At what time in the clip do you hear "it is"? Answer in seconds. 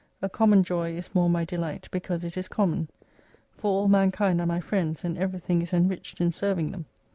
2.23-2.47